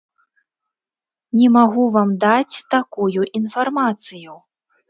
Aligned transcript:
Не 1.41 1.47
магу 1.59 1.85
вам 1.97 2.09
даць 2.25 2.55
такую 2.77 3.21
інфармацыю. 3.41 4.33